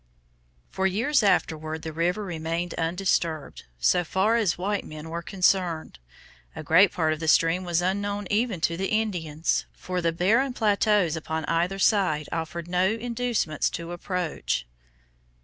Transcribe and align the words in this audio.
For 0.71 0.87
years 0.87 1.21
afterward 1.21 1.83
the 1.83 1.93
river 1.93 2.23
remained 2.23 2.73
undisturbed, 2.73 3.65
so 3.77 4.03
far 4.03 4.35
as 4.35 4.57
white 4.57 4.83
men 4.83 5.11
were 5.11 5.21
concerned. 5.21 5.99
A 6.55 6.63
great 6.63 6.91
part 6.91 7.13
of 7.13 7.19
the 7.19 7.27
stream 7.27 7.63
was 7.65 7.83
unknown 7.83 8.25
even 8.31 8.61
to 8.61 8.75
the 8.77 8.87
Indians, 8.89 9.67
for 9.73 10.01
the 10.01 10.11
barren 10.11 10.53
plateaus 10.53 11.15
upon 11.15 11.45
either 11.45 11.77
side 11.77 12.27
offered 12.31 12.67
no 12.67 12.89
inducements 12.95 13.69
to 13.69 13.91
approach. 13.91 14.65